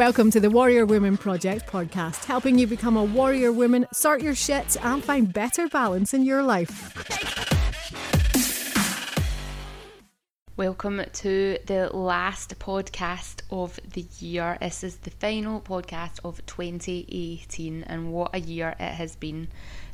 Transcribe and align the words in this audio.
Welcome 0.00 0.30
to 0.30 0.40
the 0.40 0.48
Warrior 0.48 0.86
Women 0.86 1.18
Project 1.18 1.70
podcast, 1.70 2.24
helping 2.24 2.58
you 2.58 2.66
become 2.66 2.96
a 2.96 3.04
warrior 3.04 3.52
woman, 3.52 3.86
sort 3.92 4.22
your 4.22 4.34
shit, 4.34 4.82
and 4.82 5.04
find 5.04 5.30
better 5.30 5.68
balance 5.68 6.14
in 6.14 6.24
your 6.24 6.42
life. 6.42 6.96
Welcome 10.56 11.02
to 11.12 11.58
the 11.66 11.94
last 11.94 12.58
podcast 12.58 13.42
of 13.50 13.78
the 13.92 14.06
year. 14.20 14.56
This 14.58 14.82
is 14.82 14.96
the 14.96 15.10
final 15.10 15.60
podcast 15.60 16.20
of 16.24 16.46
2018, 16.46 17.82
and 17.82 18.10
what 18.10 18.34
a 18.34 18.40
year 18.40 18.74
it 18.80 18.94
has 18.94 19.16
been. 19.16 19.48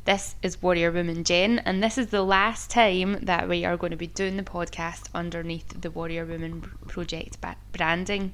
This 0.05 0.35
is 0.41 0.61
Warrior 0.61 0.93
Woman 0.93 1.25
Jen, 1.25 1.59
and 1.59 1.83
this 1.83 1.97
is 1.97 2.07
the 2.07 2.23
last 2.23 2.69
time 2.71 3.19
that 3.23 3.49
we 3.49 3.65
are 3.65 3.75
going 3.75 3.91
to 3.91 3.97
be 3.97 4.07
doing 4.07 4.37
the 4.37 4.43
podcast 4.43 5.09
underneath 5.13 5.81
the 5.81 5.91
Warrior 5.91 6.23
Woman 6.23 6.61
Project 6.87 7.39
branding. 7.73 8.33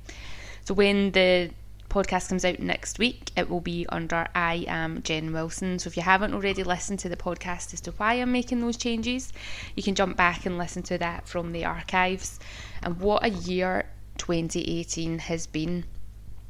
So, 0.65 0.75
when 0.75 1.11
the 1.11 1.49
podcast 1.93 2.29
comes 2.29 2.43
out 2.43 2.59
next 2.59 2.97
week, 2.97 3.29
it 3.37 3.47
will 3.47 3.61
be 3.61 3.85
under 3.89 4.27
I 4.33 4.65
am 4.67 5.03
Jen 5.03 5.31
Wilson. 5.31 5.77
So 5.77 5.89
if 5.89 5.95
you 5.95 6.01
haven't 6.01 6.33
already 6.33 6.63
listened 6.63 6.97
to 6.99 7.09
the 7.09 7.15
podcast 7.15 7.71
as 7.71 7.81
to 7.81 7.91
why 7.91 8.15
I'm 8.15 8.31
making 8.31 8.61
those 8.61 8.77
changes, 8.77 9.31
you 9.75 9.83
can 9.83 9.93
jump 9.93 10.17
back 10.17 10.47
and 10.47 10.57
listen 10.57 10.81
to 10.83 10.97
that 10.97 11.27
from 11.27 11.51
the 11.51 11.65
archives. 11.65 12.39
And 12.81 12.99
what 12.99 13.23
a 13.23 13.29
year 13.29 13.85
2018 14.17 15.19
has 15.19 15.45
been. 15.45 15.85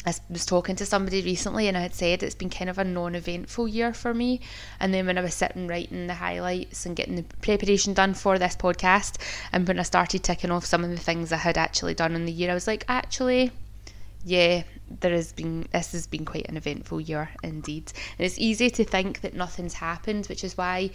I 0.06 0.14
was 0.30 0.46
talking 0.46 0.78
to 0.78 0.86
somebody 0.86 1.22
recently 1.22 1.68
and 1.68 1.78
I 1.78 1.82
had 1.82 1.94
said 1.94 2.23
it's 2.23 2.36
been 2.36 2.50
kind 2.50 2.70
of 2.70 2.78
a 2.78 2.86
non 2.86 3.14
eventful 3.14 3.68
year 3.68 3.94
for 3.94 4.14
me. 4.14 4.40
And 4.80 4.94
then 4.94 5.06
when 5.08 5.18
I 5.18 5.22
was 5.22 5.34
sitting 5.34 5.68
writing 5.68 6.08
the 6.08 6.14
highlights 6.14 6.86
and 6.86 6.96
getting 6.96 7.16
the 7.18 7.23
preparation 7.42 7.94
done 7.94 8.14
for 8.14 8.40
this 8.40 8.56
podcast, 8.56 9.18
and 9.52 9.68
when 9.68 9.80
I 9.80 9.84
started 9.84 10.23
ticking 10.23 10.52
off 10.52 10.66
some 10.66 10.86
of 10.86 10.90
the 10.90 10.98
things 10.98 11.34
I 11.34 11.38
had 11.38 11.58
actually 11.58 11.95
done 11.95 12.16
in 12.16 12.26
the 12.26 12.32
year, 12.32 12.52
I 12.52 12.54
was 12.54 12.67
like, 12.67 12.86
actually, 12.88 13.52
yeah, 14.26 14.64
there 15.04 15.14
has 15.14 15.32
been 15.34 15.68
this 15.72 15.92
has 15.92 16.08
been 16.08 16.26
quite 16.26 16.48
an 16.50 16.58
eventful 16.58 17.00
year 17.00 17.30
indeed. 17.44 17.92
And 18.18 18.26
it's 18.26 18.40
easy 18.40 18.72
to 18.72 18.84
think 18.84 19.22
that 19.22 19.36
nothing's 19.36 19.76
happened, 19.76 20.26
which 20.26 20.44
is 20.44 20.58
why 20.58 20.90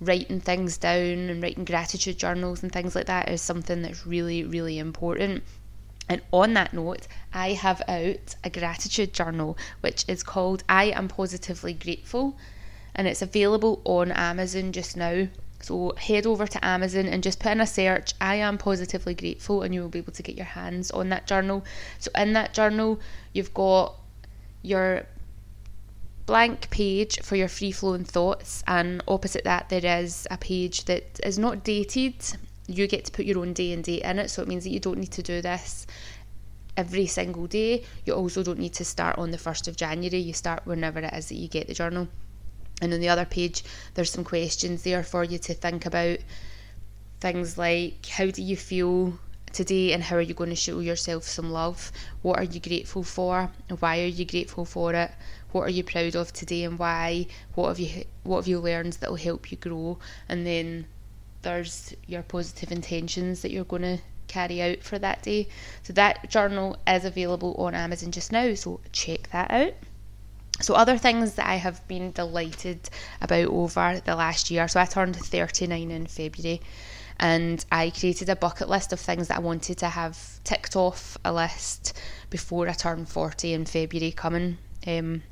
writing 0.00 0.40
things 0.40 0.78
down 0.78 1.28
and 1.28 1.42
writing 1.42 1.66
gratitude 1.66 2.16
journals 2.18 2.62
and 2.62 2.72
things 2.72 2.94
like 2.94 3.06
that 3.06 3.28
is 3.28 3.42
something 3.42 3.82
that's 3.82 4.06
really, 4.06 4.44
really 4.44 4.78
important. 4.78 5.42
And 6.08 6.22
on 6.32 6.54
that 6.54 6.72
note, 6.72 7.06
I 7.34 7.52
have 7.52 7.82
out 7.86 8.34
a 8.42 8.50
gratitude 8.50 9.12
journal 9.12 9.58
which 9.80 10.04
is 10.08 10.22
called 10.22 10.64
I 10.68 10.84
Am 10.84 11.08
Positively 11.08 11.74
Grateful 11.74 12.36
and 12.94 13.06
it's 13.06 13.22
available 13.22 13.82
on 13.84 14.10
Amazon 14.12 14.72
just 14.72 14.96
now. 14.96 15.28
So 15.62 15.94
head 15.96 16.26
over 16.26 16.46
to 16.46 16.64
Amazon 16.64 17.06
and 17.06 17.22
just 17.22 17.38
put 17.38 17.52
in 17.52 17.60
a 17.60 17.66
search, 17.66 18.14
I 18.20 18.36
am 18.36 18.58
positively 18.58 19.14
grateful, 19.14 19.62
and 19.62 19.74
you 19.74 19.82
will 19.82 19.88
be 19.88 19.98
able 19.98 20.12
to 20.12 20.22
get 20.22 20.36
your 20.36 20.46
hands 20.46 20.90
on 20.90 21.10
that 21.10 21.26
journal. 21.26 21.64
So 21.98 22.10
in 22.16 22.32
that 22.32 22.54
journal, 22.54 23.00
you've 23.32 23.52
got 23.52 23.94
your 24.62 25.06
blank 26.26 26.70
page 26.70 27.20
for 27.22 27.36
your 27.36 27.48
free 27.48 27.72
flowing 27.72 28.04
thoughts, 28.04 28.62
and 28.66 29.02
opposite 29.06 29.44
that, 29.44 29.68
there 29.68 30.00
is 30.00 30.26
a 30.30 30.38
page 30.38 30.84
that 30.86 31.20
is 31.24 31.38
not 31.38 31.64
dated. 31.64 32.14
You 32.66 32.86
get 32.86 33.04
to 33.06 33.12
put 33.12 33.26
your 33.26 33.40
own 33.40 33.52
day 33.52 33.72
and 33.72 33.82
date 33.82 34.02
in 34.02 34.18
it, 34.18 34.30
so 34.30 34.42
it 34.42 34.48
means 34.48 34.64
that 34.64 34.70
you 34.70 34.80
don't 34.80 34.98
need 34.98 35.12
to 35.12 35.22
do 35.22 35.42
this 35.42 35.86
every 36.76 37.06
single 37.06 37.46
day. 37.46 37.84
You 38.06 38.14
also 38.14 38.42
don't 38.42 38.58
need 38.58 38.74
to 38.74 38.84
start 38.84 39.18
on 39.18 39.30
the 39.30 39.38
1st 39.38 39.68
of 39.68 39.76
January, 39.76 40.18
you 40.18 40.32
start 40.32 40.64
whenever 40.64 41.00
it 41.00 41.12
is 41.12 41.28
that 41.28 41.34
you 41.34 41.48
get 41.48 41.66
the 41.66 41.74
journal. 41.74 42.08
And 42.80 42.92
on 42.92 43.00
the 43.00 43.08
other 43.08 43.24
page, 43.24 43.64
there's 43.94 44.10
some 44.10 44.24
questions 44.24 44.82
there 44.82 45.02
for 45.02 45.24
you 45.24 45.38
to 45.38 45.54
think 45.54 45.86
about. 45.86 46.18
Things 47.20 47.58
like 47.58 48.06
how 48.06 48.26
do 48.30 48.42
you 48.42 48.56
feel 48.56 49.18
today 49.52 49.92
and 49.92 50.02
how 50.02 50.16
are 50.16 50.20
you 50.20 50.34
going 50.34 50.50
to 50.50 50.56
show 50.56 50.80
yourself 50.80 51.24
some 51.24 51.50
love? 51.50 51.92
What 52.22 52.38
are 52.38 52.44
you 52.44 52.60
grateful 52.60 53.02
for? 53.02 53.50
And 53.68 53.80
why 53.80 54.00
are 54.00 54.06
you 54.06 54.24
grateful 54.24 54.64
for 54.64 54.94
it? 54.94 55.10
What 55.52 55.62
are 55.62 55.70
you 55.70 55.84
proud 55.84 56.16
of 56.16 56.32
today 56.32 56.64
and 56.64 56.78
why? 56.78 57.26
What 57.54 57.68
have 57.68 57.80
you 57.80 58.04
what 58.22 58.38
have 58.38 58.48
you 58.48 58.60
learned 58.60 58.94
that 58.94 59.10
will 59.10 59.16
help 59.16 59.50
you 59.50 59.58
grow? 59.58 59.98
And 60.28 60.46
then 60.46 60.86
there's 61.42 61.94
your 62.06 62.22
positive 62.22 62.70
intentions 62.70 63.42
that 63.42 63.50
you're 63.50 63.64
going 63.64 63.82
to 63.82 63.98
carry 64.28 64.62
out 64.62 64.82
for 64.82 64.98
that 64.98 65.22
day. 65.22 65.48
So 65.82 65.92
that 65.94 66.30
journal 66.30 66.76
is 66.86 67.04
available 67.04 67.54
on 67.58 67.74
Amazon 67.74 68.12
just 68.12 68.30
now, 68.30 68.54
so 68.54 68.80
check 68.92 69.28
that 69.32 69.50
out. 69.50 69.74
So, 70.60 70.74
other 70.74 70.98
things 70.98 71.34
that 71.34 71.46
I 71.46 71.56
have 71.56 71.86
been 71.88 72.12
delighted 72.12 72.90
about 73.20 73.46
over 73.46 74.00
the 74.04 74.14
last 74.14 74.50
year. 74.50 74.68
So, 74.68 74.80
I 74.80 74.84
turned 74.84 75.16
39 75.16 75.90
in 75.90 76.06
February 76.06 76.60
and 77.18 77.64
I 77.70 77.90
created 77.90 78.28
a 78.28 78.36
bucket 78.36 78.68
list 78.68 78.92
of 78.92 79.00
things 79.00 79.28
that 79.28 79.36
I 79.36 79.40
wanted 79.40 79.78
to 79.78 79.88
have 79.88 80.42
ticked 80.44 80.74
off 80.76 81.18
a 81.24 81.32
list 81.32 81.98
before 82.30 82.68
I 82.68 82.72
turned 82.72 83.08
40 83.08 83.52
in 83.52 83.66
February 83.66 84.12
coming. 84.12 84.58
Um, 84.86 85.22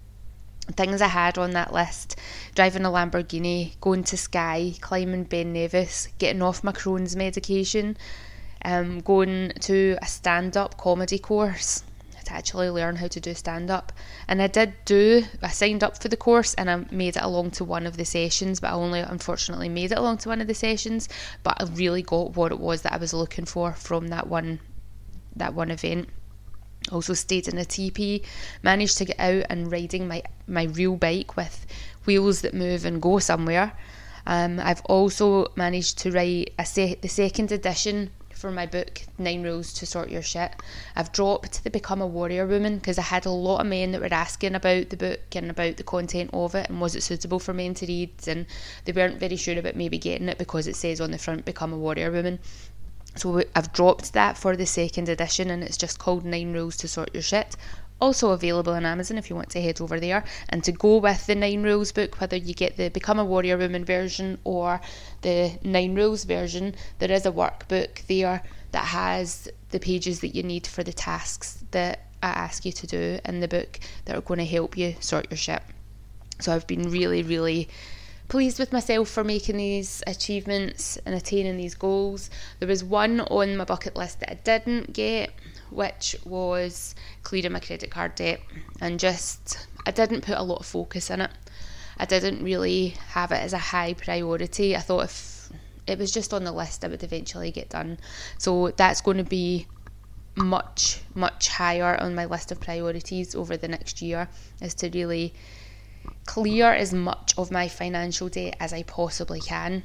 things 0.73 1.01
I 1.01 1.09
had 1.09 1.39
on 1.39 1.53
that 1.53 1.73
list 1.73 2.17
driving 2.55 2.85
a 2.85 2.91
Lamborghini, 2.91 3.81
going 3.81 4.05
to 4.05 4.19
Skye, 4.19 4.75
climbing 4.81 5.25
Ben 5.25 5.55
Nevis, 5.55 6.09
getting 6.19 6.43
off 6.43 6.63
my 6.63 6.73
Crohn's 6.73 7.17
medication, 7.17 7.97
um, 8.65 9.01
going 9.01 9.53
to 9.61 9.97
a 10.03 10.07
stand 10.07 10.59
up 10.59 10.77
comedy 10.77 11.19
course 11.19 11.83
to 12.25 12.33
actually 12.33 12.71
learn 12.71 12.97
how 12.97 13.09
to 13.09 13.21
do 13.21 13.35
stand 13.35 13.71
up. 13.71 13.93
And 14.27 14.41
I 14.43 14.47
did 14.47 14.75
do, 14.85 15.25
I 15.43 15.49
signed 15.49 15.83
up 15.85 16.01
for 16.01 16.09
the 16.09 16.17
course 16.17 16.55
and 16.55 16.71
I 16.71 16.85
made 16.91 17.17
it 17.17 17.23
along 17.23 17.53
to 17.53 17.65
one 17.65 17.87
of 17.87 17.97
the 17.97 18.05
sessions, 18.05 18.61
but 18.61 18.69
I 18.69 18.75
only 18.75 19.01
unfortunately 19.01 19.69
made 19.69 19.93
it 19.93 19.99
along 19.99 20.19
to 20.19 20.29
one 20.29 20.41
of 20.41 20.47
the 20.47 20.55
sessions. 20.55 21.09
But 21.43 21.61
I 21.61 21.65
really 21.65 22.03
got 22.03 22.37
what 22.37 22.53
it 22.53 22.61
was 22.61 22.83
that 22.83 22.93
I 22.93 22.99
was 22.99 23.15
looking 23.15 23.45
for 23.45 23.73
from 23.73 24.09
that 24.09 24.27
one 24.29 24.61
that 25.37 25.55
one 25.55 25.71
event. 25.71 26.09
Also 26.91 27.15
stayed 27.15 27.49
in 27.49 27.59
a 27.59 27.65
TP, 27.65 28.25
managed 28.63 28.99
to 28.99 29.05
get 29.05 29.21
out 29.21 29.45
and 29.51 29.71
riding 29.71 30.09
my, 30.09 30.23
my 30.47 30.65
real 30.65 30.97
bike 30.97 31.37
with 31.37 31.67
wheels 32.07 32.41
that 32.41 32.55
move 32.55 32.85
and 32.85 33.03
go 33.03 33.19
somewhere. 33.19 33.73
Um, 34.27 34.61
I've 34.61 34.83
also 34.83 35.53
managed 35.57 35.99
to 35.99 36.11
write 36.11 36.55
a 36.59 36.65
se- 36.65 36.99
the 37.03 37.09
second 37.09 37.53
edition 37.53 38.11
for 38.39 38.53
my 38.53 38.67
book, 38.67 39.03
Nine 39.19 39.43
Rules 39.43 39.73
to 39.75 39.87
Sort 39.87 40.11
Your 40.11 40.23
Shit. 40.23 40.55
I've 40.95 41.11
dropped 41.11 41.65
the 41.65 41.71
Become 41.71 42.01
a 42.01 42.07
Warrior 42.07 42.47
Woman 42.47 42.77
because 42.77 42.97
I 42.97 43.03
had 43.03 43.27
a 43.27 43.31
lot 43.31 43.61
of 43.61 43.67
men 43.67 43.91
that 43.93 44.01
were 44.01 44.15
asking 44.15 44.55
about 44.55 44.91
the 44.91 44.97
book 44.97 45.35
and 45.35 45.51
about 45.51 45.77
the 45.77 45.83
content 45.83 46.31
of 46.33 46.55
it 46.55 46.71
and 46.71 46.81
was 46.81 46.95
it 46.95 47.03
suitable 47.03 47.41
for 47.41 47.53
men 47.53 47.75
to 47.75 47.87
read 47.87 48.13
and 48.29 48.47
they 48.85 48.93
weren't 48.93 49.19
very 49.19 49.35
sure 49.35 49.59
about 49.59 49.75
maybe 49.75 49.99
getting 49.99 50.29
it 50.29 50.39
because 50.39 50.69
it 50.69 50.77
says 50.77 51.01
on 51.01 51.11
the 51.11 51.19
front 51.19 51.45
Become 51.45 51.73
a 51.73 51.79
Warrior 51.79 52.13
Woman. 52.13 52.39
So 53.17 53.43
I've 53.57 53.73
dropped 53.73 54.13
that 54.13 54.39
for 54.39 54.57
the 54.57 54.67
second 54.67 55.09
edition 55.09 55.51
and 55.51 55.65
it's 55.65 55.77
just 55.77 55.99
called 55.99 56.25
Nine 56.25 56.53
Rules 56.53 56.77
to 56.77 56.89
Sort 56.89 57.13
Your 57.13 57.23
Shit 57.23 57.57
also 58.01 58.31
available 58.31 58.73
on 58.73 58.85
Amazon 58.85 59.19
if 59.19 59.29
you 59.29 59.37
want 59.37 59.51
to 59.51 59.61
head 59.61 59.81
over 59.81 59.99
there. 60.01 60.25
And 60.49 60.63
to 60.65 60.73
go 60.73 60.99
with 60.99 61.27
the 61.27 61.35
Nine 61.35 61.63
Rules 61.63 61.93
book, 61.93 62.21
whether 62.21 62.37
you 62.37 62.55
get 62.55 62.77
the 62.77 62.91
Become 62.91 63.19
a 63.19 63.25
Warrior 63.25 63.59
Woman 63.59 63.85
version 63.85 64.39
or 64.45 64.81
the 65.23 65.59
Nine 65.63 65.95
Rules 65.95 66.25
version, 66.25 66.75
there 66.99 67.11
is 67.11 67.27
a 67.27 67.33
workbook 67.33 68.07
there 68.07 68.43
that 68.73 68.85
has 68.85 69.49
the 69.71 69.81
pages 69.81 70.21
that 70.21 70.35
you 70.35 70.43
need 70.43 70.67
for 70.67 70.83
the 70.83 70.93
tasks 70.93 71.65
that 71.71 72.07
I 72.23 72.29
ask 72.29 72.65
you 72.65 72.73
to 72.73 72.87
do 72.87 73.19
in 73.25 73.41
the 73.41 73.49
book 73.49 73.81
that 74.05 74.17
are 74.17 74.21
going 74.21 74.39
to 74.39 74.47
help 74.47 74.77
you 74.77 74.97
sort 75.01 75.31
your 75.31 75.39
shit. 75.39 75.63
So 76.41 76.53
I've 76.53 76.67
been 76.67 76.91
really, 76.91 77.23
really 77.23 77.69
pleased 78.29 78.59
with 78.59 78.73
myself 78.73 79.09
for 79.09 79.25
making 79.25 79.57
these 79.57 80.03
achievements 80.07 80.99
and 81.07 81.15
attaining 81.15 81.57
these 81.57 81.75
goals. 81.75 82.31
There 82.59 82.69
was 82.69 82.85
one 82.85 83.21
on 83.21 83.57
my 83.57 83.65
bucket 83.65 83.97
list 83.97 84.21
that 84.21 84.31
I 84.31 84.35
didn't 84.35 84.93
get, 84.93 85.31
which 85.71 86.17
was 86.25 86.95
clearing 87.23 87.53
my 87.53 87.61
credit 87.61 87.91
card 87.91 88.15
debt 88.15 88.41
and 88.81 88.99
just 88.99 89.67
I 89.87 89.91
didn't 89.91 90.23
put 90.23 90.37
a 90.37 90.43
lot 90.43 90.61
of 90.61 90.67
focus 90.67 91.11
in 91.11 91.21
it. 91.21 91.31
I 91.99 92.05
didn't 92.05 92.43
really 92.43 92.95
have 93.09 93.33
it 93.33 93.43
as 93.43 93.53
a 93.53 93.59
high 93.59 93.95
priority. 93.95 94.77
I 94.77 94.81
thought 94.81 95.05
if 95.05 95.51
it 95.87 95.99
was 95.99 96.13
just 96.13 96.35
on 96.35 96.45
the 96.45 96.53
list, 96.53 96.85
it 96.85 96.91
would 96.91 97.03
eventually 97.03 97.51
get 97.51 97.71
done. 97.71 97.99
So 98.37 98.71
that's 98.77 99.01
going 99.01 99.17
to 99.17 99.25
be 99.25 99.67
much, 100.37 101.01
much 101.15 101.49
higher 101.49 102.01
on 102.01 102.15
my 102.15 102.27
list 102.27 102.53
of 102.53 102.61
priorities 102.61 103.35
over 103.35 103.57
the 103.57 103.69
next 103.69 104.01
year 104.01 104.29
is 104.61 104.75
to 104.75 104.91
really 104.91 105.35
clear 106.27 106.73
as 106.73 106.93
much 106.93 107.35
of 107.37 107.51
my 107.51 107.69
financial 107.69 108.29
debt 108.29 108.57
as 108.61 108.73
I 108.73 108.83
possibly 108.85 109.41
can. 109.41 109.85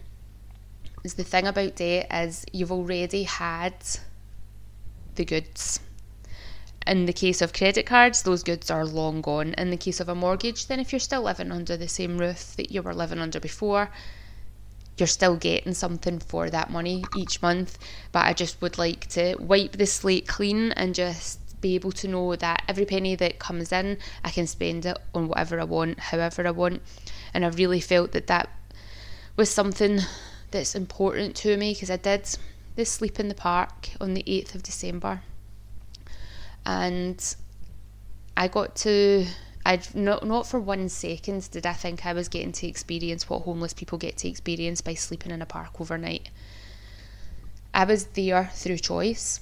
Is 1.03 1.15
the 1.15 1.23
thing 1.23 1.47
about 1.47 1.77
debt 1.77 2.07
is 2.11 2.45
you've 2.53 2.71
already 2.71 3.23
had 3.23 3.73
the 5.15 5.25
goods. 5.25 5.79
In 6.85 7.05
the 7.05 7.13
case 7.13 7.41
of 7.41 7.53
credit 7.53 7.85
cards, 7.85 8.23
those 8.23 8.43
goods 8.43 8.69
are 8.69 8.85
long 8.85 9.21
gone. 9.21 9.53
In 9.53 9.69
the 9.69 9.77
case 9.77 9.99
of 9.99 10.09
a 10.09 10.15
mortgage, 10.15 10.67
then 10.67 10.79
if 10.79 10.91
you're 10.91 10.99
still 10.99 11.21
living 11.21 11.51
under 11.51 11.77
the 11.77 11.87
same 11.87 12.17
roof 12.17 12.55
that 12.57 12.71
you 12.71 12.81
were 12.81 12.93
living 12.93 13.19
under 13.19 13.39
before, 13.39 13.89
you're 14.97 15.07
still 15.07 15.37
getting 15.37 15.73
something 15.73 16.19
for 16.19 16.49
that 16.49 16.69
money 16.69 17.03
each 17.15 17.41
month. 17.41 17.77
But 18.11 18.25
I 18.25 18.33
just 18.33 18.61
would 18.61 18.77
like 18.77 19.07
to 19.09 19.35
wipe 19.39 19.73
the 19.73 19.85
slate 19.85 20.27
clean 20.27 20.71
and 20.73 20.93
just 20.93 21.39
be 21.61 21.75
able 21.75 21.93
to 21.93 22.07
know 22.07 22.35
that 22.35 22.63
every 22.67 22.85
penny 22.85 23.15
that 23.15 23.39
comes 23.39 23.71
in, 23.71 23.97
I 24.23 24.29
can 24.29 24.45
spend 24.45 24.85
it 24.85 24.97
on 25.15 25.29
whatever 25.29 25.59
I 25.59 25.63
want, 25.63 25.99
however 25.99 26.45
I 26.45 26.51
want. 26.51 26.81
And 27.33 27.45
I 27.45 27.47
really 27.47 27.79
felt 27.79 28.11
that 28.11 28.27
that 28.27 28.49
was 29.37 29.49
something 29.49 30.01
that's 30.51 30.75
important 30.75 31.35
to 31.37 31.57
me 31.57 31.73
because 31.73 31.89
I 31.89 31.97
did 31.97 32.29
this 32.75 32.91
sleep 32.91 33.19
in 33.19 33.27
the 33.27 33.35
park 33.35 33.89
on 34.01 34.13
the 34.13 34.23
8th 34.23 34.55
of 34.55 34.63
December. 34.63 35.21
And 36.65 37.35
I 38.35 38.47
got 38.47 38.75
to 38.77 39.25
I'd 39.65 39.95
not 39.95 40.25
not 40.25 40.47
for 40.47 40.59
one 40.59 40.89
second 40.89 41.49
did 41.51 41.65
I 41.65 41.73
think 41.73 42.05
I 42.05 42.13
was 42.13 42.27
getting 42.27 42.51
to 42.53 42.67
experience 42.67 43.29
what 43.29 43.43
homeless 43.43 43.73
people 43.73 43.97
get 43.97 44.17
to 44.17 44.27
experience 44.27 44.81
by 44.81 44.93
sleeping 44.93 45.31
in 45.31 45.41
a 45.41 45.45
park 45.45 45.79
overnight. 45.79 46.29
I 47.73 47.85
was 47.85 48.05
there 48.07 48.51
through 48.53 48.77
choice. 48.77 49.39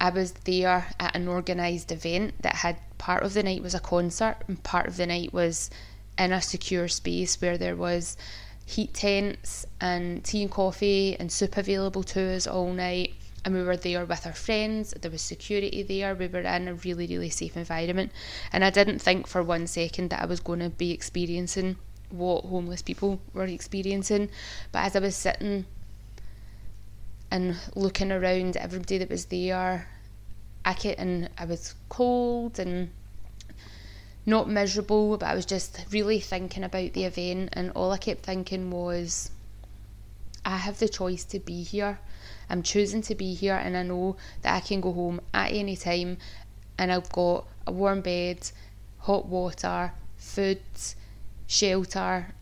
I 0.00 0.10
was 0.10 0.32
there 0.44 0.88
at 0.98 1.16
an 1.16 1.28
organised 1.28 1.92
event 1.92 2.42
that 2.42 2.56
had 2.56 2.76
part 2.98 3.22
of 3.22 3.34
the 3.34 3.42
night 3.42 3.62
was 3.62 3.74
a 3.74 3.80
concert 3.80 4.36
and 4.48 4.62
part 4.62 4.86
of 4.88 4.96
the 4.96 5.06
night 5.06 5.32
was 5.32 5.70
in 6.18 6.32
a 6.32 6.42
secure 6.42 6.88
space 6.88 7.40
where 7.40 7.56
there 7.56 7.76
was 7.76 8.16
heat 8.66 8.94
tents 8.94 9.66
and 9.80 10.24
tea 10.24 10.42
and 10.42 10.50
coffee 10.50 11.16
and 11.18 11.30
soup 11.30 11.56
available 11.56 12.02
to 12.02 12.20
us 12.34 12.46
all 12.46 12.72
night 12.72 13.14
and 13.44 13.54
we 13.54 13.62
were 13.62 13.76
there 13.76 14.04
with 14.04 14.26
our 14.26 14.32
friends. 14.32 14.94
There 15.00 15.10
was 15.10 15.20
security 15.20 15.82
there. 15.82 16.14
We 16.14 16.28
were 16.28 16.40
in 16.40 16.68
a 16.68 16.74
really, 16.74 17.06
really 17.06 17.28
safe 17.28 17.56
environment. 17.56 18.10
And 18.52 18.64
I 18.64 18.70
didn't 18.70 19.00
think 19.00 19.26
for 19.26 19.42
one 19.42 19.66
second 19.66 20.10
that 20.10 20.22
I 20.22 20.26
was 20.26 20.40
going 20.40 20.60
to 20.60 20.70
be 20.70 20.92
experiencing 20.92 21.76
what 22.08 22.44
homeless 22.44 22.80
people 22.80 23.20
were 23.34 23.44
experiencing. 23.44 24.30
But 24.72 24.86
as 24.86 24.96
I 24.96 25.00
was 25.00 25.14
sitting 25.14 25.66
and 27.30 27.56
looking 27.74 28.10
around 28.10 28.56
everybody 28.56 28.98
that 28.98 29.10
was 29.10 29.26
there, 29.26 29.88
I 30.64 30.72
could, 30.72 30.94
and 30.96 31.28
I 31.36 31.44
was 31.44 31.74
cold 31.90 32.58
and 32.58 32.90
not 34.26 34.48
miserable, 34.48 35.16
but 35.16 35.26
I 35.26 35.34
was 35.34 35.46
just 35.46 35.84
really 35.90 36.20
thinking 36.20 36.64
about 36.64 36.92
the 36.92 37.04
event, 37.04 37.50
and 37.52 37.70
all 37.72 37.92
I 37.92 37.98
kept 37.98 38.24
thinking 38.24 38.70
was, 38.70 39.30
I 40.44 40.56
have 40.58 40.78
the 40.78 40.88
choice 40.88 41.24
to 41.24 41.38
be 41.38 41.62
here. 41.62 41.98
I'm 42.48 42.62
choosing 42.62 43.02
to 43.02 43.14
be 43.14 43.34
here, 43.34 43.56
and 43.56 43.76
I 43.76 43.82
know 43.82 44.16
that 44.42 44.54
I 44.54 44.60
can 44.60 44.80
go 44.80 44.92
home 44.92 45.20
at 45.32 45.52
any 45.52 45.76
time, 45.76 46.18
and 46.78 46.92
I've 46.92 47.10
got 47.10 47.46
a 47.66 47.72
warm 47.72 48.00
bed, 48.00 48.50
hot 48.98 49.26
water, 49.26 49.92
food, 50.16 50.60
shelter, 51.46 52.34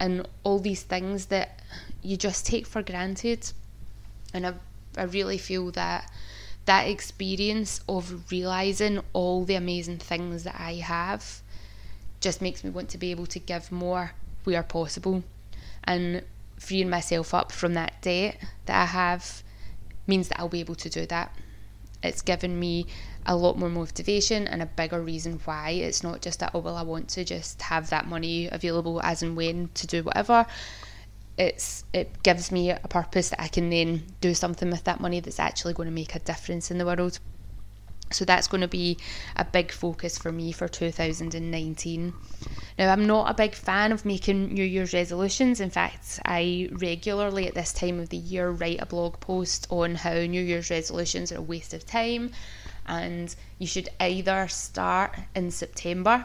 and 0.00 0.26
all 0.44 0.58
these 0.58 0.82
things 0.82 1.26
that 1.26 1.60
you 2.02 2.16
just 2.16 2.46
take 2.46 2.66
for 2.66 2.82
granted. 2.82 3.52
And 4.32 4.46
I, 4.46 4.54
I 4.96 5.04
really 5.04 5.38
feel 5.38 5.70
that 5.72 6.10
that 6.68 6.86
experience 6.86 7.80
of 7.88 8.30
realizing 8.30 9.00
all 9.14 9.42
the 9.46 9.54
amazing 9.54 9.96
things 9.96 10.44
that 10.44 10.54
I 10.60 10.74
have 10.74 11.40
just 12.20 12.42
makes 12.42 12.62
me 12.62 12.68
want 12.68 12.90
to 12.90 12.98
be 12.98 13.10
able 13.10 13.24
to 13.24 13.38
give 13.38 13.72
more 13.72 14.12
where 14.44 14.62
possible. 14.62 15.24
And 15.84 16.22
freeing 16.58 16.90
myself 16.90 17.32
up 17.32 17.52
from 17.52 17.72
that 17.72 17.94
debt 18.02 18.36
that 18.66 18.82
I 18.82 18.84
have 18.84 19.42
means 20.06 20.28
that 20.28 20.38
I'll 20.38 20.50
be 20.50 20.60
able 20.60 20.74
to 20.74 20.90
do 20.90 21.06
that. 21.06 21.34
It's 22.02 22.20
given 22.20 22.60
me 22.60 22.86
a 23.24 23.34
lot 23.34 23.58
more 23.58 23.70
motivation 23.70 24.46
and 24.46 24.60
a 24.60 24.66
bigger 24.66 25.00
reason 25.00 25.40
why. 25.46 25.70
It's 25.70 26.02
not 26.02 26.20
just 26.20 26.40
that, 26.40 26.50
oh, 26.52 26.58
well, 26.58 26.76
I 26.76 26.82
want 26.82 27.08
to 27.10 27.24
just 27.24 27.62
have 27.62 27.88
that 27.88 28.06
money 28.06 28.46
available 28.52 29.00
as 29.02 29.22
and 29.22 29.34
when 29.34 29.70
to 29.72 29.86
do 29.86 30.02
whatever. 30.02 30.44
It's 31.38 31.84
it 31.92 32.22
gives 32.22 32.50
me 32.50 32.70
a 32.70 32.88
purpose 32.88 33.30
that 33.30 33.40
I 33.40 33.48
can 33.48 33.70
then 33.70 34.02
do 34.20 34.34
something 34.34 34.70
with 34.70 34.84
that 34.84 35.00
money 35.00 35.20
that's 35.20 35.40
actually 35.40 35.74
going 35.74 35.88
to 35.88 35.94
make 35.94 36.14
a 36.14 36.18
difference 36.18 36.70
in 36.70 36.78
the 36.78 36.84
world. 36.84 37.18
So 38.10 38.24
that's 38.24 38.48
going 38.48 38.62
to 38.62 38.68
be 38.68 38.96
a 39.36 39.44
big 39.44 39.70
focus 39.70 40.16
for 40.16 40.32
me 40.32 40.50
for 40.52 40.66
2019. 40.66 42.14
Now, 42.78 42.92
I'm 42.92 43.06
not 43.06 43.30
a 43.30 43.34
big 43.34 43.54
fan 43.54 43.92
of 43.92 44.06
making 44.06 44.54
New 44.54 44.64
Year's 44.64 44.94
resolutions. 44.94 45.60
In 45.60 45.68
fact, 45.68 46.18
I 46.24 46.70
regularly 46.72 47.46
at 47.46 47.54
this 47.54 47.72
time 47.72 48.00
of 48.00 48.08
the 48.08 48.16
year 48.16 48.50
write 48.50 48.80
a 48.80 48.86
blog 48.86 49.20
post 49.20 49.66
on 49.70 49.94
how 49.94 50.14
New 50.14 50.42
Year's 50.42 50.70
resolutions 50.70 51.32
are 51.32 51.38
a 51.38 51.42
waste 51.42 51.74
of 51.74 51.84
time 51.84 52.30
and 52.86 53.36
you 53.58 53.66
should 53.66 53.90
either 54.00 54.48
start 54.48 55.14
in 55.36 55.50
September. 55.50 56.24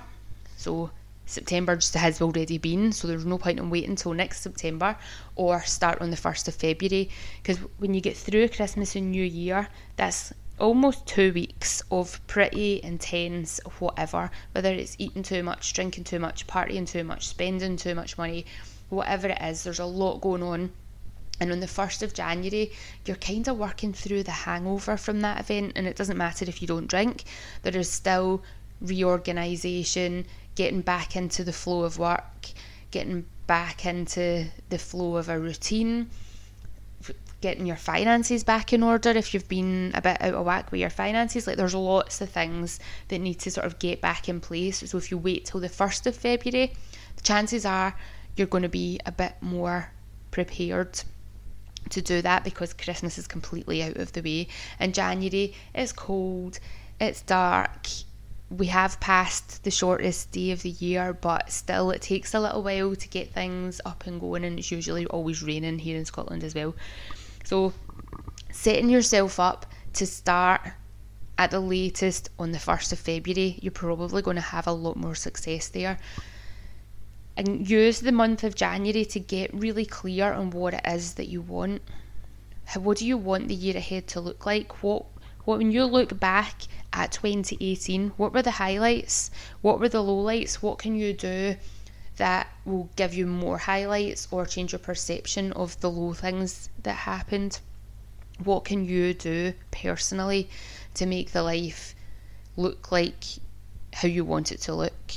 So, 0.55 0.91
September 1.25 1.75
just 1.75 1.93
has 1.93 2.21
already 2.21 2.57
been, 2.57 2.91
so 2.91 3.07
there's 3.07 3.25
no 3.25 3.37
point 3.37 3.59
in 3.59 3.69
waiting 3.69 3.91
until 3.91 4.13
next 4.13 4.41
September, 4.41 4.97
or 5.35 5.61
start 5.63 6.01
on 6.01 6.09
the 6.09 6.17
1st 6.17 6.47
of 6.49 6.55
February. 6.55 7.09
Because 7.41 7.57
when 7.77 7.93
you 7.93 8.01
get 8.01 8.17
through 8.17 8.49
Christmas 8.49 8.95
and 8.95 9.11
New 9.11 9.23
Year, 9.23 9.67
that's 9.95 10.33
almost 10.59 11.05
two 11.07 11.33
weeks 11.33 11.81
of 11.89 12.25
pretty 12.27 12.81
intense 12.83 13.59
whatever, 13.79 14.29
whether 14.51 14.71
it's 14.71 14.95
eating 14.99 15.23
too 15.23 15.43
much, 15.43 15.73
drinking 15.73 16.03
too 16.03 16.19
much, 16.19 16.45
partying 16.45 16.87
too 16.87 17.03
much, 17.03 17.27
spending 17.27 17.75
too 17.75 17.95
much 17.95 18.17
money, 18.17 18.45
whatever 18.89 19.29
it 19.29 19.41
is, 19.41 19.63
there's 19.63 19.79
a 19.79 19.85
lot 19.85 20.21
going 20.21 20.43
on. 20.43 20.71
And 21.39 21.51
on 21.51 21.59
the 21.59 21.65
1st 21.65 22.03
of 22.03 22.13
January, 22.13 22.71
you're 23.05 23.15
kind 23.17 23.47
of 23.47 23.57
working 23.57 23.91
through 23.91 24.23
the 24.23 24.31
hangover 24.31 24.97
from 24.97 25.21
that 25.21 25.39
event, 25.39 25.73
and 25.75 25.87
it 25.87 25.95
doesn't 25.95 26.17
matter 26.17 26.45
if 26.47 26.61
you 26.61 26.67
don't 26.67 26.87
drink, 26.87 27.23
there 27.63 27.75
is 27.75 27.89
still 27.89 28.43
reorganisation, 28.83 30.25
getting 30.55 30.81
back 30.81 31.15
into 31.15 31.43
the 31.43 31.53
flow 31.53 31.83
of 31.83 31.97
work, 31.97 32.49
getting 32.91 33.25
back 33.47 33.85
into 33.85 34.45
the 34.69 34.77
flow 34.77 35.17
of 35.17 35.29
a 35.29 35.39
routine 35.39 36.09
getting 37.43 37.65
your 37.65 37.75
finances 37.75 38.41
back 38.41 38.71
in 38.71 38.81
order 38.81 39.09
if 39.09 39.33
you've 39.33 39.49
been 39.49 39.91
a 39.93 40.01
bit 40.01 40.15
out 40.21 40.33
of 40.33 40.45
whack 40.45 40.71
with 40.71 40.79
your 40.79 40.89
finances. 40.89 41.45
Like 41.45 41.57
there's 41.57 41.75
lots 41.75 42.21
of 42.21 42.29
things 42.29 42.79
that 43.09 43.19
need 43.19 43.39
to 43.39 43.51
sort 43.51 43.65
of 43.65 43.79
get 43.79 43.99
back 43.99 44.29
in 44.29 44.39
place. 44.39 44.89
So 44.89 44.97
if 44.97 45.11
you 45.11 45.17
wait 45.17 45.43
till 45.43 45.59
the 45.59 45.67
1st 45.67 46.07
of 46.07 46.15
February, 46.15 46.71
the 47.17 47.21
chances 47.21 47.65
are 47.65 47.97
you're 48.37 48.47
going 48.47 48.63
to 48.63 48.69
be 48.69 48.97
a 49.05 49.11
bit 49.11 49.35
more 49.41 49.91
prepared 50.31 51.01
to 51.89 52.01
do 52.01 52.21
that 52.21 52.45
because 52.45 52.73
Christmas 52.73 53.17
is 53.17 53.27
completely 53.27 53.83
out 53.83 53.97
of 53.97 54.13
the 54.13 54.21
way. 54.21 54.47
In 54.79 54.93
January, 54.93 55.53
it's 55.75 55.91
cold, 55.91 56.59
it's 57.01 57.21
dark. 57.23 57.87
We 58.55 58.67
have 58.67 58.99
passed 58.99 59.63
the 59.63 59.71
shortest 59.71 60.31
day 60.31 60.51
of 60.51 60.61
the 60.61 60.69
year, 60.69 61.11
but 61.11 61.51
still, 61.51 61.89
it 61.89 62.03
takes 62.03 62.35
a 62.35 62.39
little 62.39 62.61
while 62.61 62.95
to 62.95 63.07
get 63.07 63.33
things 63.33 63.81
up 63.83 64.05
and 64.05 64.21
going, 64.21 64.45
and 64.45 64.59
it's 64.59 64.69
usually 64.69 65.07
always 65.07 65.41
raining 65.41 65.79
here 65.79 65.97
in 65.97 66.05
Scotland 66.05 66.43
as 66.43 66.53
well. 66.53 66.75
So, 67.43 67.73
setting 68.51 68.89
yourself 68.89 69.39
up 69.39 69.65
to 69.93 70.05
start 70.05 70.61
at 71.37 71.49
the 71.49 71.59
latest 71.59 72.29
on 72.37 72.51
the 72.51 72.59
1st 72.59 72.91
of 72.91 72.99
February, 72.99 73.57
you're 73.59 73.71
probably 73.71 74.21
going 74.21 74.35
to 74.35 74.41
have 74.41 74.67
a 74.67 74.71
lot 74.71 74.97
more 74.97 75.15
success 75.15 75.69
there. 75.69 75.97
And 77.35 77.67
use 77.67 78.01
the 78.01 78.11
month 78.11 78.43
of 78.43 78.53
January 78.53 79.05
to 79.05 79.19
get 79.19 79.51
really 79.51 79.85
clear 79.85 80.31
on 80.31 80.51
what 80.51 80.75
it 80.75 80.81
is 80.85 81.15
that 81.15 81.27
you 81.27 81.41
want. 81.41 81.81
What 82.75 82.99
do 82.99 83.07
you 83.07 83.17
want 83.17 83.47
the 83.47 83.55
year 83.55 83.75
ahead 83.75 84.05
to 84.09 84.21
look 84.21 84.45
like? 84.45 84.83
What, 84.83 85.05
what 85.45 85.57
when 85.57 85.71
you 85.71 85.85
look 85.85 86.19
back 86.19 86.61
at 86.93 87.11
2018, 87.11 88.09
what 88.17 88.33
were 88.33 88.41
the 88.41 88.51
highlights? 88.51 89.31
What 89.61 89.79
were 89.79 89.89
the 89.89 90.03
lowlights? 90.03 90.55
What 90.55 90.77
can 90.77 90.95
you 90.95 91.13
do 91.13 91.55
that 92.17 92.47
will 92.63 92.89
give 92.95 93.13
you 93.13 93.25
more 93.25 93.57
highlights 93.57 94.27
or 94.29 94.45
change 94.45 94.71
your 94.71 94.79
perception 94.79 95.51
of 95.53 95.79
the 95.81 95.89
low 95.89 96.13
things 96.13 96.69
that 96.83 96.95
happened. 96.95 97.59
What 98.43 98.65
can 98.65 98.85
you 98.85 99.13
do 99.13 99.53
personally 99.71 100.49
to 100.95 101.05
make 101.05 101.31
the 101.31 101.43
life 101.43 101.95
look 102.55 102.91
like 102.91 103.23
how 103.93 104.07
you 104.07 104.23
want 104.23 104.51
it 104.51 104.61
to 104.61 104.75
look? 104.75 105.11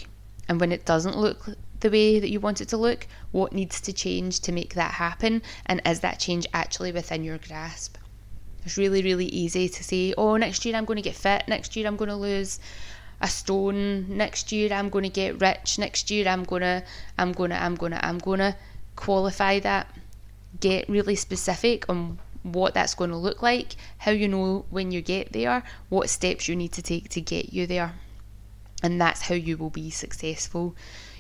And 0.49 0.61
when 0.61 0.73
it 0.73 0.87
doesn't 0.87 1.18
look 1.18 1.49
the 1.80 1.90
way 1.90 2.18
that 2.18 2.30
you 2.30 2.40
want 2.40 2.61
it 2.61 2.68
to 2.71 2.76
look, 2.76 3.06
what 3.30 3.52
needs 3.52 3.80
to 3.83 3.92
change 3.92 4.40
to 4.40 4.52
make 4.52 4.75
that 4.75 4.92
happen? 4.92 5.42
And 5.66 5.83
is 5.85 6.00
that 6.00 6.18
change 6.18 6.47
actually 6.54 6.92
within 6.92 7.25
your 7.25 7.38
grasp? 7.38 7.97
It's 8.66 8.76
really, 8.76 9.02
really 9.02 9.26
easy 9.26 9.68
to 9.70 9.82
say, 9.82 10.12
oh, 10.18 10.37
next 10.37 10.66
year 10.66 10.76
I'm 10.76 10.85
going 10.85 10.96
to 10.96 11.02
get 11.02 11.16
fit, 11.16 11.49
next 11.49 11.75
year 11.76 11.87
I'm 11.87 11.96
going 11.96 12.11
to 12.11 12.16
lose 12.16 12.61
a 13.18 13.28
stone 13.28 14.14
next 14.14 14.52
year 14.52 14.70
i'm 14.75 14.90
going 14.90 15.02
to 15.02 15.08
get 15.08 15.40
rich 15.40 15.78
next 15.78 16.11
year 16.11 16.28
i'm 16.28 16.44
going 16.44 16.61
to 16.61 16.85
i'm 17.16 17.32
going 17.32 17.49
to 17.49 17.56
i'm 17.62 17.75
going 17.75 17.92
to 17.92 18.04
i'm 18.04 18.18
going 18.18 18.40
to 18.40 18.54
qualify 18.96 19.61
that. 19.61 19.87
Get 20.58 20.88
really 20.88 21.14
specific 21.14 21.85
on 21.88 22.18
what 22.42 22.75
that's 22.75 22.94
going 22.94 23.11
to 23.11 23.16
look 23.16 23.42
like 23.42 23.76
how 23.99 24.11
you 24.11 24.26
know 24.26 24.64
when 24.70 24.90
you 24.90 25.02
get 25.02 25.32
there 25.32 25.62
what 25.88 26.08
steps 26.08 26.49
you 26.49 26.56
need 26.56 26.73
to 26.73 26.82
take 26.82 27.08
to 27.11 27.20
get 27.20 27.52
you 27.52 27.66
there 27.66 27.92
and 28.82 29.00
that's 29.00 29.23
how 29.23 29.35
you 29.35 29.56
will 29.56 29.70
be 29.70 29.90
successful. 29.90 30.75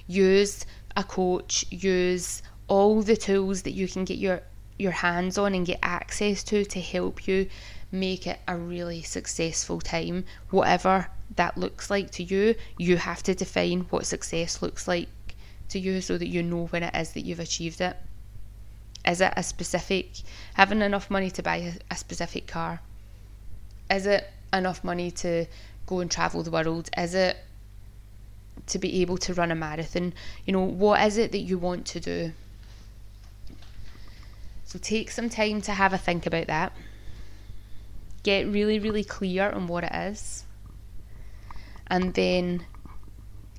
Use 0.06 0.64
a 0.96 1.04
coach 1.04 1.66
use 1.70 2.42
all 2.68 3.02
the 3.02 3.16
tools 3.16 3.62
that 3.62 3.72
you 3.72 3.86
can 3.88 4.04
get 4.04 4.18
your 4.18 4.40
your 4.78 4.92
hands 4.92 5.38
on 5.38 5.54
and 5.54 5.66
get 5.66 5.78
access 5.82 6.42
to 6.44 6.64
to 6.64 6.80
help 6.80 7.26
you 7.26 7.48
make 7.92 8.26
it 8.26 8.38
a 8.46 8.56
really 8.56 9.00
successful 9.00 9.80
time 9.80 10.24
whatever 10.50 11.08
that 11.34 11.58
looks 11.58 11.90
like 11.90 12.10
to 12.12 12.22
you, 12.22 12.54
you 12.78 12.96
have 12.96 13.22
to 13.24 13.34
define 13.34 13.80
what 13.90 14.06
success 14.06 14.62
looks 14.62 14.86
like 14.86 15.08
to 15.68 15.78
you 15.78 16.00
so 16.00 16.16
that 16.16 16.28
you 16.28 16.42
know 16.42 16.66
when 16.66 16.82
it 16.82 16.94
is 16.94 17.12
that 17.12 17.22
you've 17.22 17.40
achieved 17.40 17.80
it. 17.80 17.96
Is 19.04 19.20
it 19.20 19.32
a 19.36 19.42
specific, 19.42 20.20
having 20.54 20.82
enough 20.82 21.10
money 21.10 21.30
to 21.32 21.42
buy 21.42 21.74
a, 21.90 21.96
specific 21.96 22.46
car? 22.46 22.80
Is 23.90 24.06
it 24.06 24.28
enough 24.52 24.82
money 24.82 25.10
to 25.12 25.46
go 25.86 26.00
and 26.00 26.10
travel 26.10 26.42
the 26.42 26.50
world? 26.50 26.90
Is 26.96 27.14
it 27.14 27.36
to 28.68 28.78
be 28.78 29.02
able 29.02 29.18
to 29.18 29.34
run 29.34 29.52
a 29.52 29.54
marathon? 29.54 30.12
You 30.44 30.52
know, 30.52 30.62
what 30.62 31.00
is 31.02 31.18
it 31.18 31.32
that 31.32 31.38
you 31.38 31.58
want 31.58 31.86
to 31.86 32.00
do? 32.00 32.32
So 34.66 34.80
take 34.80 35.12
some 35.12 35.30
time 35.30 35.60
to 35.62 35.72
have 35.72 35.92
a 35.92 35.98
think 35.98 36.26
about 36.26 36.48
that. 36.48 36.72
Get 38.24 38.48
really, 38.48 38.80
really 38.80 39.04
clear 39.04 39.48
on 39.48 39.68
what 39.68 39.84
it 39.84 39.92
is 39.94 40.44
and 41.86 42.12
then 42.14 42.66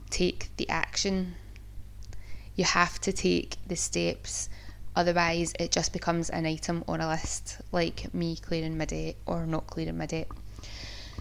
take 0.10 0.50
the 0.58 0.70
action. 0.70 1.36
You 2.56 2.66
have 2.66 3.00
to 3.02 3.14
take 3.14 3.56
the 3.66 3.78
steps, 3.78 4.50
otherwise, 4.98 5.54
it 5.60 5.72
just 5.72 5.94
becomes 5.94 6.30
an 6.30 6.46
item 6.46 6.84
on 6.90 7.00
a 7.00 7.08
list, 7.08 7.62
like 7.72 8.14
me 8.14 8.36
clearing 8.36 8.78
my 8.78 8.86
debt 8.86 9.16
or 9.26 9.46
not 9.46 9.68
clearing 9.68 9.98
my 9.98 10.08
debt. 10.08 10.28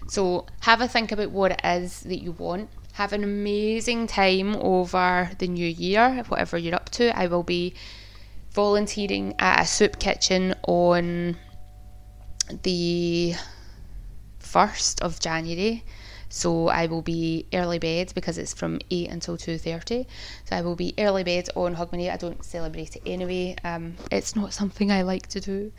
So, 0.08 0.46
have 0.60 0.80
a 0.80 0.88
think 0.88 1.12
about 1.12 1.30
what 1.30 1.52
it 1.52 1.60
is 1.64 2.00
that 2.00 2.22
you 2.22 2.32
want. 2.32 2.70
Have 2.94 3.12
an 3.12 3.22
amazing 3.22 4.08
time 4.08 4.56
over 4.56 5.30
the 5.38 5.46
new 5.46 5.66
year, 5.66 6.24
whatever 6.28 6.58
you're 6.58 6.74
up 6.74 6.88
to. 6.90 7.16
I 7.16 7.26
will 7.28 7.42
be 7.44 7.74
volunteering 8.56 9.34
at 9.38 9.60
a 9.60 9.66
soup 9.66 9.98
kitchen 9.98 10.54
on 10.66 11.36
the 12.62 13.34
1st 14.40 15.02
of 15.02 15.20
January. 15.20 15.84
So 16.30 16.68
I 16.68 16.86
will 16.86 17.02
be 17.02 17.46
early 17.52 17.78
bed 17.78 18.12
because 18.14 18.38
it's 18.38 18.54
from 18.54 18.80
8 18.90 19.10
until 19.10 19.36
2.30. 19.36 20.06
So 20.46 20.56
I 20.56 20.62
will 20.62 20.74
be 20.74 20.94
early 20.98 21.22
bed 21.22 21.50
on 21.54 21.76
Hogmanay. 21.76 22.10
I 22.10 22.16
don't 22.16 22.42
celebrate 22.42 22.96
it 22.96 23.02
anyway. 23.04 23.56
Um, 23.62 23.94
it's 24.10 24.34
not 24.34 24.54
something 24.54 24.90
I 24.90 25.02
like 25.02 25.26
to 25.28 25.40
do. 25.40 25.70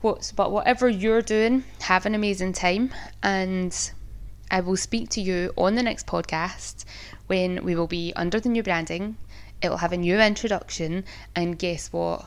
What's, 0.00 0.32
but 0.32 0.50
whatever 0.50 0.88
you're 0.88 1.22
doing, 1.22 1.62
have 1.80 2.06
an 2.06 2.14
amazing 2.14 2.54
time. 2.54 2.92
And 3.22 3.72
I 4.50 4.60
will 4.60 4.78
speak 4.78 5.10
to 5.10 5.20
you 5.20 5.52
on 5.56 5.74
the 5.74 5.82
next 5.82 6.06
podcast 6.06 6.86
when 7.26 7.64
we 7.64 7.74
will 7.74 7.86
be 7.86 8.14
under 8.16 8.40
the 8.40 8.48
new 8.48 8.62
branding. 8.62 9.18
It 9.62 9.68
will 9.68 9.78
have 9.78 9.92
a 9.92 9.96
new 9.96 10.20
introduction. 10.20 11.04
And 11.34 11.58
guess 11.58 11.92
what? 11.92 12.26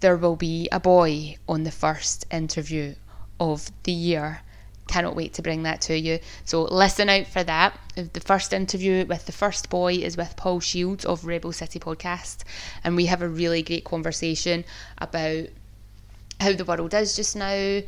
There 0.00 0.16
will 0.16 0.36
be 0.36 0.68
a 0.70 0.78
boy 0.78 1.36
on 1.48 1.64
the 1.64 1.70
first 1.70 2.26
interview 2.30 2.94
of 3.40 3.70
the 3.82 3.92
year. 3.92 4.42
Cannot 4.86 5.16
wait 5.16 5.34
to 5.34 5.42
bring 5.42 5.64
that 5.64 5.80
to 5.82 5.98
you. 5.98 6.18
So 6.44 6.62
listen 6.62 7.10
out 7.10 7.26
for 7.26 7.44
that. 7.44 7.78
The 7.94 8.20
first 8.20 8.52
interview 8.52 9.04
with 9.04 9.26
the 9.26 9.32
first 9.32 9.68
boy 9.68 9.94
is 9.94 10.16
with 10.16 10.36
Paul 10.36 10.60
Shields 10.60 11.04
of 11.04 11.26
Rebel 11.26 11.52
City 11.52 11.78
Podcast, 11.78 12.44
and 12.84 12.96
we 12.96 13.06
have 13.06 13.20
a 13.20 13.28
really 13.28 13.62
great 13.62 13.84
conversation 13.84 14.64
about 14.96 15.46
how 16.40 16.52
the 16.52 16.64
world 16.64 16.94
is 16.94 17.16
just 17.16 17.36
now, 17.36 17.82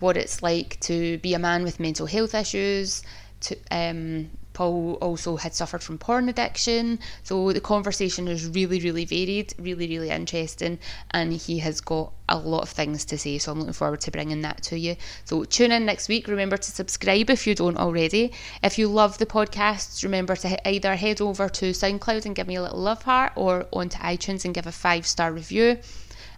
what 0.00 0.16
it's 0.16 0.42
like 0.42 0.80
to 0.80 1.18
be 1.18 1.34
a 1.34 1.38
man 1.38 1.62
with 1.62 1.78
mental 1.78 2.06
health 2.06 2.34
issues, 2.34 3.02
to 3.40 3.56
um, 3.70 4.30
Paul 4.52 4.94
also 5.00 5.36
had 5.36 5.54
suffered 5.54 5.82
from 5.82 5.98
porn 5.98 6.28
addiction. 6.28 6.98
So 7.22 7.52
the 7.52 7.60
conversation 7.60 8.28
is 8.28 8.46
really, 8.48 8.80
really 8.80 9.04
varied, 9.04 9.54
really, 9.58 9.88
really 9.88 10.10
interesting, 10.10 10.78
and 11.10 11.32
he 11.32 11.58
has 11.58 11.80
got 11.80 12.12
a 12.28 12.38
lot 12.38 12.62
of 12.62 12.68
things 12.68 13.04
to 13.06 13.18
say. 13.18 13.38
So 13.38 13.52
I'm 13.52 13.58
looking 13.58 13.72
forward 13.72 14.00
to 14.02 14.10
bringing 14.10 14.42
that 14.42 14.62
to 14.64 14.78
you. 14.78 14.96
So 15.24 15.44
tune 15.44 15.72
in 15.72 15.86
next 15.86 16.08
week. 16.08 16.28
Remember 16.28 16.56
to 16.56 16.70
subscribe 16.70 17.30
if 17.30 17.46
you 17.46 17.54
don't 17.54 17.76
already. 17.76 18.32
If 18.62 18.78
you 18.78 18.88
love 18.88 19.18
the 19.18 19.26
podcasts, 19.26 20.02
remember 20.02 20.36
to 20.36 20.68
either 20.68 20.96
head 20.96 21.20
over 21.20 21.48
to 21.48 21.70
SoundCloud 21.70 22.26
and 22.26 22.34
give 22.34 22.46
me 22.46 22.56
a 22.56 22.62
little 22.62 22.80
love 22.80 23.02
heart 23.02 23.32
or 23.36 23.66
onto 23.72 23.98
iTunes 23.98 24.44
and 24.44 24.54
give 24.54 24.66
a 24.66 24.72
five 24.72 25.06
star 25.06 25.32
review 25.32 25.78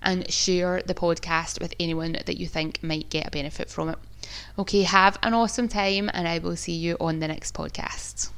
and 0.02 0.30
share 0.30 0.83
the 0.83 0.94
podcast 0.94 1.61
with 1.61 1.75
anyone 1.80 2.12
that 2.26 2.37
you 2.37 2.47
think 2.47 2.83
might 2.83 3.09
get 3.09 3.26
a 3.26 3.30
benefit 3.30 3.71
from 3.71 3.88
it. 3.88 3.99
Okay, 4.59 4.83
have 4.83 5.19
an 5.23 5.35
awesome 5.35 5.69
time, 5.69 6.11
and 6.12 6.28
I 6.28 6.38
will 6.38 6.57
see 6.57 6.75
you 6.75 6.97
on 7.00 7.21
the 7.21 7.28
next 7.28 7.54
podcast. 7.54 8.31